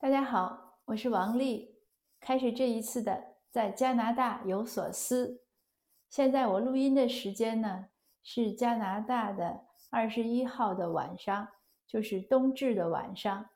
[0.00, 1.74] 大家好，我是王丽。
[2.20, 5.42] 开始这一次的在加拿大有所思。
[6.08, 7.86] 现在我录音的时间呢
[8.22, 11.48] 是加拿大的二十一号的晚上，
[11.84, 13.50] 就是冬至的晚上。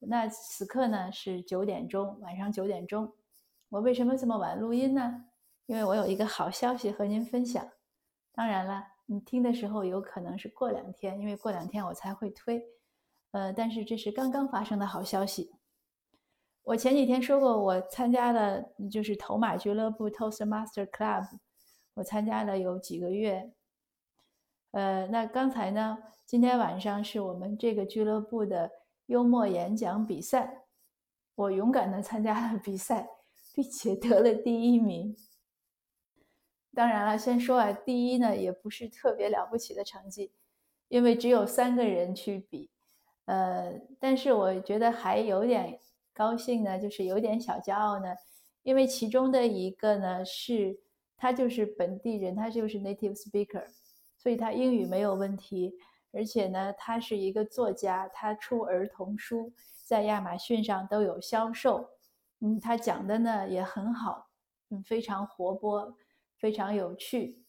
[0.00, 3.10] 那此刻呢是九点钟，晚上九点钟。
[3.70, 5.24] 我为什么这么晚录音呢？
[5.64, 7.66] 因为我有一个好消息和您分享。
[8.32, 12.62] 当然了，你听的时候有可能是过两天，因为过两天我才会推。
[13.30, 15.54] 呃，但是这是刚刚发生的好消息。
[16.68, 21.24] 我前几天说过，我参加了就是头马俱乐部 Toastmaster Club，
[21.94, 23.50] 我参加了有几个月。
[24.72, 28.70] 呃，那刚才呢，今天晚上是我们这个俱乐部的
[29.06, 30.64] 幽默演讲比赛，
[31.36, 33.08] 我勇敢的参加了比赛，
[33.54, 35.16] 并且得了第一名。
[36.74, 40.34] 当然了，先说啊，第一呢也不是特别了不起的成绩，
[40.88, 42.68] 因为只有三个人去比。
[43.24, 45.80] 呃，但是我觉得还有点。
[46.18, 48.12] 高兴呢，就是有点小骄傲呢，
[48.64, 50.76] 因为其中的一个呢是
[51.16, 53.64] 他就是本地人，他就是 native speaker，
[54.16, 55.72] 所以他英语没有问题，
[56.10, 59.52] 而且呢他是一个作家，他出儿童书，
[59.86, 61.88] 在亚马逊上都有销售，
[62.40, 64.26] 嗯，他讲的呢也很好，
[64.70, 65.96] 嗯，非常活泼，
[66.36, 67.44] 非常有趣。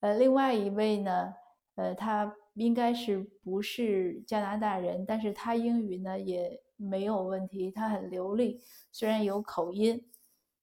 [0.00, 1.34] 呃，另外一位呢，
[1.74, 6.58] 呃，他应该是不是加拿大人，但是他英语呢也。
[6.76, 8.60] 没有问题，他很流利，
[8.92, 10.08] 虽然有口音。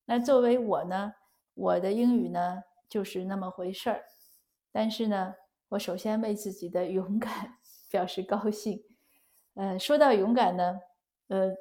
[0.05, 1.13] 那作为我呢，
[1.53, 4.03] 我的英语呢就是那么回事儿。
[4.71, 5.35] 但是呢，
[5.69, 7.57] 我首先为自己的勇敢
[7.89, 8.83] 表示高兴。
[9.55, 10.79] 呃，说到勇敢呢，
[11.27, 11.53] 呃，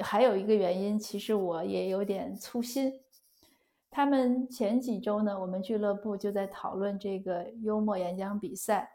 [0.00, 3.00] 还有一个原因，其实我也有点粗心。
[3.90, 8.90] 他们前几周呢，我们俱乐部就在讨论这个幽默演讲比赛。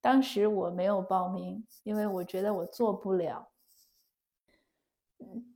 [0.00, 3.49] 当时我没有报名，因为我觉得我做不了。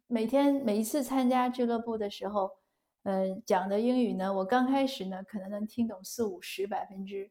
[0.06, 2.50] 每天每一次参加俱乐部的时候，
[3.02, 7.30] 嗯，讲的英语呢，我刚开始呢可能能听懂四五十百分之，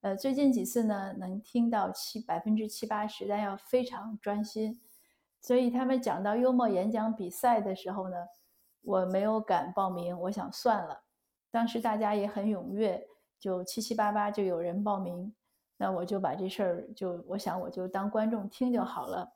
[0.00, 4.80] 呃，最近几次呢能听到七百分之七八十，但要非常专心。
[5.40, 8.16] 所以他们讲到幽默演讲比赛的时候呢，
[8.82, 11.02] 我没有敢报名，我想算了。
[11.50, 13.06] 当时大家也很踊跃，
[13.38, 15.34] 就七七八八就有人报名，
[15.76, 19.34] 那我就把这事儿就我想我就当观众听就好了。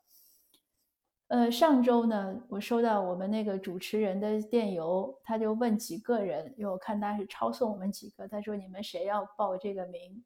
[1.29, 10.25] 呃，上周呢，我收到我们那个主持人的电邮，他就问几个人，因为我看他是抄送我们几个，他说你们谁要报这个名？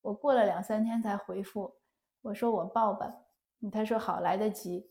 [0.00, 1.74] 我过了两三天才回复，
[2.22, 3.14] 我说我报吧，
[3.70, 4.88] 他说好，来得及。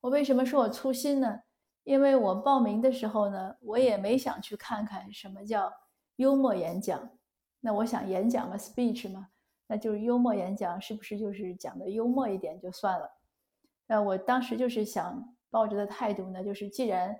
[0.00, 1.42] 我为什么说我粗心呢？
[1.84, 5.70] 因为我报名的时候呢，我也没想去看看什么叫
[6.16, 7.10] 幽默演讲，
[7.60, 9.28] 那我想演讲嘛，speech 嘛，
[9.66, 13.10] 那就是幽默演讲，是不是就是讲的幽默一点就算了？
[13.88, 17.14] 呃，我当时就是想抱着的态度呢，就是既然，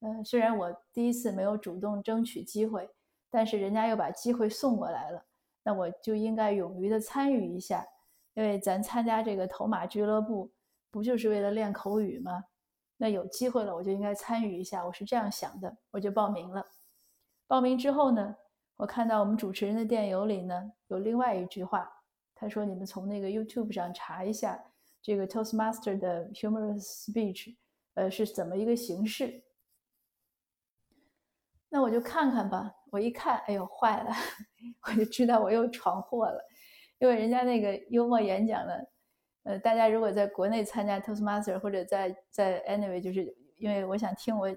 [0.00, 2.88] 呃，虽然我第一次没有主动争取机会，
[3.30, 5.22] 但是人家又把机会送过来了，
[5.62, 7.86] 那我就应该勇于的参与一下，
[8.34, 10.50] 因为咱参加这个头马俱乐部，
[10.90, 12.44] 不就是为了练口语吗？
[12.96, 16.64] 那有机会了，我就应该参与一下，我是这样想的，我就报名了。
[17.46, 18.34] 报名之后呢，
[18.76, 21.92] 我看到我们主持人的电邮里呢有另外一句话，
[22.34, 24.64] 他说你们从那个 YouTube 上查一下。
[25.04, 27.54] 这个 Toastmaster 的 humorous speech，
[27.92, 29.44] 呃，是怎么一个形式？
[31.68, 32.74] 那我就看看吧。
[32.90, 34.10] 我一看，哎呦，坏了！
[34.88, 36.42] 我就知道我又闯祸了，
[36.98, 38.72] 因为人家那个幽默演讲呢，
[39.42, 44.48] 呃，大家如果在国内参加 Toastmaster 或者在在 anyway，就是因为我想听我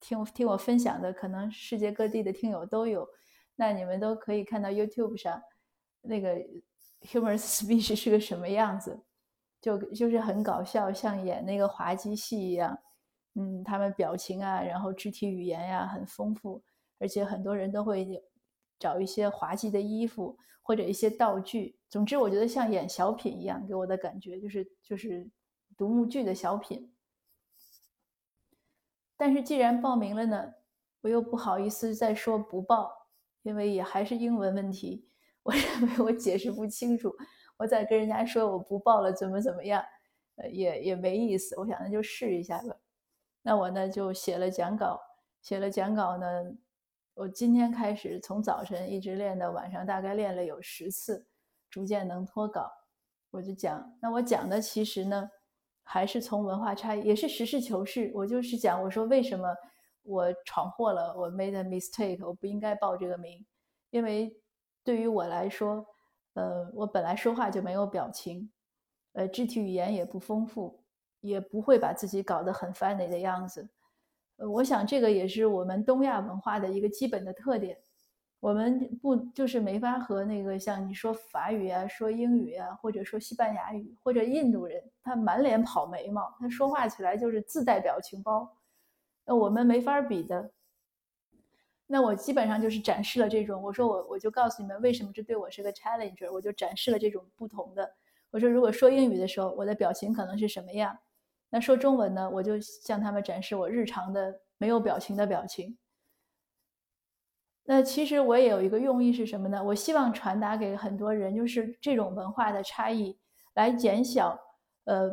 [0.00, 3.08] 听听我分享的，可能世界各地的听友都有，
[3.54, 5.40] 那你们都可以看到 YouTube 上
[6.00, 6.34] 那个
[7.02, 9.04] humorous speech 是个什么样子。
[9.62, 12.76] 就就是很搞笑，像演那个滑稽戏一样，
[13.34, 16.60] 嗯，他们表情啊，然后肢体语言呀很丰富，
[16.98, 18.20] 而且很多人都会
[18.76, 21.78] 找一些滑稽的衣服或者一些道具。
[21.88, 25.30] 总之，我觉得像演小品一样，给我的感觉就是就是
[25.76, 26.92] 独幕剧的小品。
[29.16, 30.54] 但是既然报名了呢，
[31.02, 32.90] 我又不好意思再说不报，
[33.42, 35.06] 因为也还是英文问题，
[35.44, 37.14] 我认为我解释不清楚。
[37.58, 39.84] 我再跟人家说我不报了，怎么怎么样，
[40.36, 41.54] 呃，也也没意思。
[41.60, 42.74] 我想那就试一下吧。
[43.42, 45.00] 那我呢就写了讲稿，
[45.42, 46.26] 写了讲稿呢，
[47.14, 51.26] 我今天开始从早晨一直练到晚上，大概练了有十次，
[51.70, 52.68] 逐渐能脱稿。
[53.30, 55.30] 我就讲，那我讲的其实呢，
[55.84, 58.10] 还是从文化差异，也是实事求是。
[58.14, 59.54] 我就是讲，我说为什么
[60.02, 63.46] 我闯祸了，我 made a mistake，我不应该报这个名，
[63.90, 64.36] 因为
[64.82, 65.86] 对于我来说。
[66.34, 68.50] 呃，我本来说话就没有表情，
[69.12, 70.82] 呃，肢体语言也不丰富，
[71.20, 73.68] 也不会把自己搞得很 funny 的样子。
[74.36, 77.78] 呃，我想这个也是我们东亚文化的一个基本的特点。
[78.40, 88.56] 我们不就是没法和那个像你说法语啊、说英语啊，或者说西班牙语，或者印度人，他满脸跑眉毛，他说话起来就是自带表情包，
[89.24, 90.50] 那我们没法比的。
[91.92, 97.94] 那我基本上就是展示了这种，我说我我就告诉你们为什么这对我是个 challenger，我就展示了这种不同的。
[98.30, 100.96] 我说如果说英语的时候，我的表情可能是什么样，
[101.50, 105.76] 那说中文呢，我就向他们展示我日常的没有表情的表情。
[107.64, 109.62] 那其实我也有一个用意是什么呢？
[109.62, 113.18] 我希望传达给很多人，就是这种文化的差异，
[113.52, 114.40] 来减小，
[114.84, 115.10] 呃，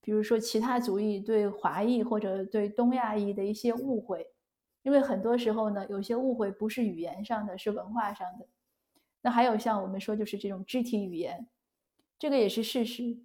[0.00, 4.26] 比如说其他族裔对华裔或者对东亚裔的一些误会，
[4.86, 8.46] 因为很多时候呢，有些误会不是语言上的，是文化上的。
[9.20, 11.44] 那还有像我们说，就是这种肢体语言，
[12.16, 13.18] 这个也是事实。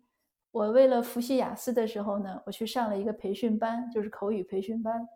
[0.50, 5.08] 我为了复习雅思的时候呢，我去上了一个培训班，就是口语培训班，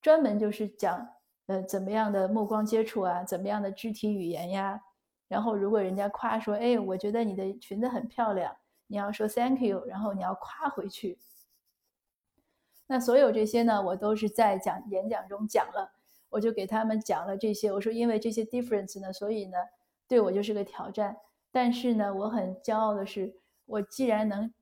[0.00, 1.08] 专门就是讲。
[1.46, 3.22] 呃，怎么样的目光接触啊？
[3.22, 4.80] 怎么样的肢体语言呀？
[5.28, 8.52] 然后，如果人家夸说：“哎，我觉得你的裙子很漂亮。”
[8.88, 11.16] 你要说 “Thank you”，然后你要夸回去。
[12.92, 15.90] 那所有这些呢，我都是在讲演讲中讲了，
[16.28, 17.72] 我就给他们讲了这些。
[17.72, 19.56] 我说，因为这些 difference 呢，所以呢，
[20.06, 21.16] 对我就是个挑战。
[21.50, 23.34] 但是呢，我很骄傲的是，
[23.64, 24.52] 我既然能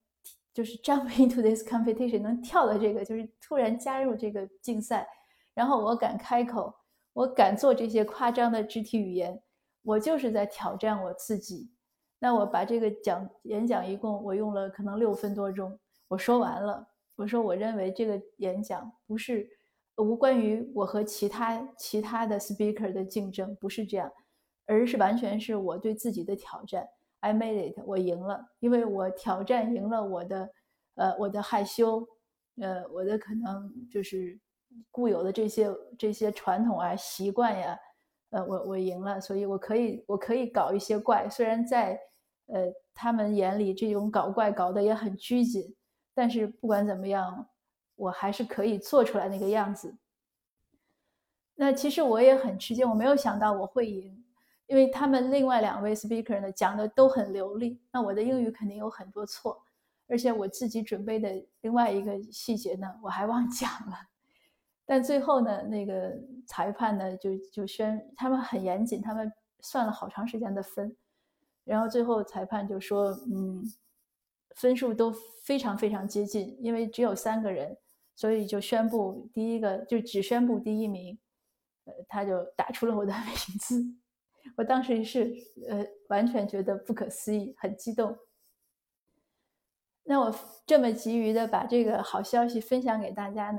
[0.55, 5.09] 就是 jump into this competition，能跳到这个，就是突然加入这个竞赛。
[5.53, 6.73] 然后我敢开口，
[7.13, 9.43] 我敢做这些夸张的肢体语言，
[9.83, 11.69] 我就是在挑战我自己。
[12.21, 16.87] 那我把这个讲演讲一共我用了可能六分多钟，我说完了。
[17.21, 19.47] 我说我认为这个演讲不是
[19.97, 24.11] 无关于我和其他其他的 speaker 的竞争，不是这样，
[24.65, 26.89] 而是完全是我对自己的挑战。
[27.21, 30.51] I made it，我赢了，因为我挑战赢了我的
[30.95, 32.09] 呃我的害羞，
[32.59, 34.41] 呃我的可能就是。
[34.93, 35.69] 固有的这些
[35.99, 37.77] 这些传统啊习惯呀，
[38.31, 41.99] 呃，我我赢了，所以我可以我可以搞一些怪，虽然在
[42.47, 45.75] 呃他们眼里这种搞怪搞得也很拘谨，
[46.21, 47.47] 但是不管怎么样，
[47.97, 49.97] 我还是可以做出来那个样子。
[51.55, 54.23] 那其实我也很吃惊，我没有想到我会赢，
[54.67, 59.63] 因为他们另外两位 speaker 呢讲的都很流利，那我的英语肯定有很多错，
[60.09, 63.97] 而且我自己准备的另外一个细节呢，我还忘讲了。
[64.85, 66.15] 但最后呢，那个
[66.47, 70.95] 裁判呢就就宣他们很严谨，他们算了好长时间的分，
[71.65, 73.65] 然后最后裁判就说，嗯，
[74.57, 75.13] 分数都
[75.45, 77.77] 非常非常接近，因为只有三个人，
[78.15, 81.19] 所以就宣布第一个就只宣布第一名，
[81.85, 83.83] 呃，他就打出了我的 名字，
[84.57, 85.33] 我当时是
[85.69, 88.17] 呃完全觉得不可思议，很激动。
[90.05, 90.35] 那我
[90.67, 93.59] 这么急于的把这个好消息分享给大家呢？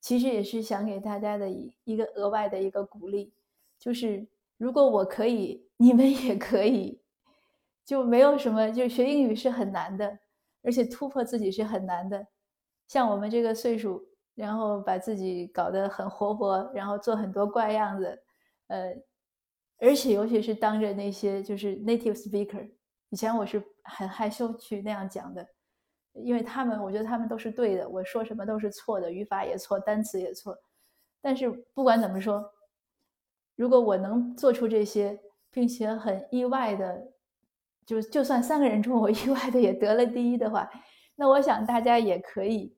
[0.00, 3.32] 其实也是想给大家的一一个额外的一个鼓励，
[3.78, 7.00] 就是如果我可以，你们也可以，
[7.84, 10.18] 就没有什么，就学英语是很难的，
[10.62, 12.26] 而且突破自己是很难的。
[12.88, 14.02] 像我们这个岁数，
[14.34, 18.22] 然后把自己搞得很活泼，然后做很多怪样子，
[18.68, 18.94] 呃，
[19.78, 22.70] 而且尤其是当着那些就是 native speaker，
[23.10, 25.46] 以前我是很害羞去那样讲的。
[26.14, 30.54] 因为他们，我觉得他们都是对的，我说什么都是错的，语法也错，单词也错。
[31.22, 32.44] 但是不管怎么说，
[33.56, 35.18] 如果我能做出这些，
[35.50, 37.11] 并且很意外的，
[37.92, 40.70] 就就算三个人中我 意外的也得了第一的话，
[41.16, 42.74] 那我想大家也可以。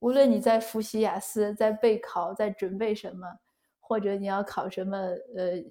[0.00, 3.38] 无论你在复习雅思，在备考，在准备什么，
[3.78, 5.62] 或者你要考什么，呃，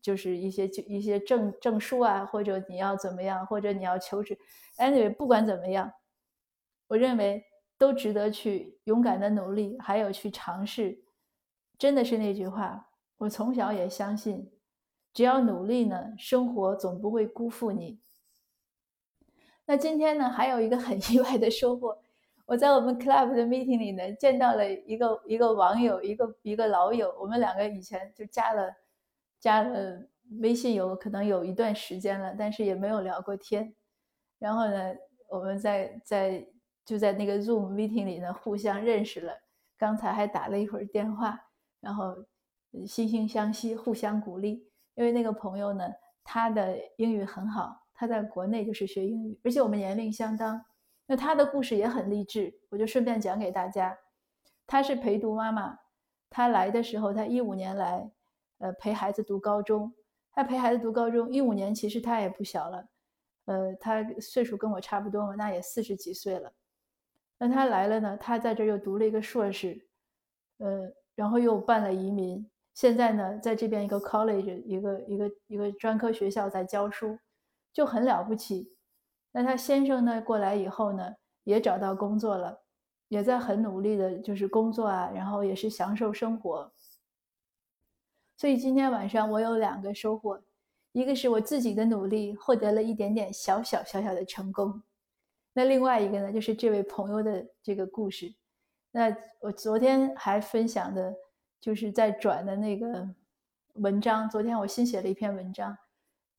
[0.00, 4.38] 就是一些就一些证证书啊，或者你要怎么样，或者你要求职。
[4.78, 5.92] Anyway，不管怎么样，
[6.86, 7.44] 我认为
[7.76, 11.02] 都值得去勇敢的努力，还有去尝试。
[11.76, 14.52] 真的是那句话，我从小也相信，
[15.12, 18.00] 只要努力呢，生活总不会辜负你。
[19.66, 21.96] 那今天呢，还有一个很 意外的收获，
[22.46, 28.74] 我在我们 club 的 meeting 里呢，见到了一个一个网友，一个一个老友，我们两个以前就加了
[29.38, 30.02] 加了
[30.40, 33.74] 微信，有可能有一段时间了，但是也没有聊过天。
[34.38, 34.94] 然后呢，
[35.28, 36.46] 我们在在
[36.84, 39.32] 就在那个 Zoom meeting 里呢，互相认识了。
[39.78, 41.38] 刚才还打了一会儿电话，
[41.80, 42.16] 然后
[42.72, 44.71] 惺惺相惜，互相鼓励。
[44.94, 45.84] 因为那个朋友呢，
[46.22, 50.64] 他的英语很好，他在国内就是学英语，而且我们年龄相当。
[51.06, 53.98] 那他的故事也很励志，我就顺便讲给大家。
[54.66, 55.78] 他是陪读妈妈，
[56.30, 58.10] 他来的时候，他一五年来，
[58.58, 59.92] 呃，陪孩子读高中。
[60.32, 62.88] 他陪孩子读高中，一五年其实他也不小了。
[63.44, 66.50] 呃，他岁数跟我差不多嘛，那也四十几岁了。
[67.38, 69.86] 那他来了呢，他在这又读了一个硕士，
[70.58, 77.18] 呃，然后又办了移民，现在呢，在这边一个 college，一个一个一个专科学校在教书，
[77.72, 78.72] 就很了不起。
[79.32, 81.14] 那他先生呢过来以后呢，
[81.44, 82.62] 也找到工作了，
[83.08, 86.72] 也在很努力的，就是工作啊，然后也是享受生活。
[88.36, 90.42] 所以今天晚上我有两个收获，
[90.92, 94.82] 一个是我自己的努力获得了一点点小小小小的成功，
[95.52, 98.34] 那另外一个呢，就是这位朋友的这个故事。
[98.90, 101.14] 那我昨天还分享的，
[101.62, 103.08] 就是在转的那个
[103.74, 104.28] 文章。
[104.28, 105.78] 昨天我新写了一篇文章。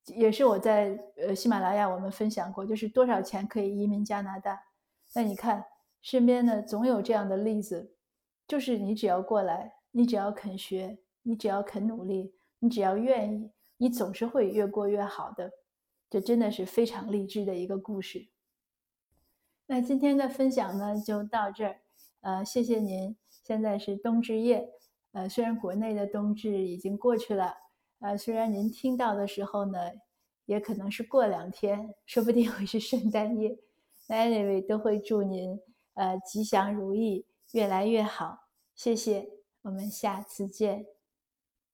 [0.08, 4.62] 也是我在呃喜马拉雅我们分享过，就是多少钱可以移民加拿大？
[5.14, 5.64] 那你看
[6.02, 7.94] 身边呢总有这样的例子，
[8.46, 15.50] 就是你只要过来，你只要肯学，你只要肯努力，你只要愿意，你总是会越过越好的。
[16.10, 18.28] 这真的是非常励志的一个故事。
[19.64, 21.80] 那今天的分享呢就到这儿，
[22.20, 23.16] 呃，谢谢您。
[23.42, 24.70] 现在是冬至夜，
[25.14, 27.54] 呃，虽然国内的冬至已经过去了。
[28.00, 29.78] 呃，虽然您听到的时候呢，
[30.44, 33.56] 也可能是过两天，说不定会是圣诞夜。
[34.08, 35.58] 那 Anyway，都会祝您
[35.94, 38.36] 呃吉祥如意，越来越好。
[38.74, 39.28] 谢谢，
[39.62, 40.93] 我们下次见。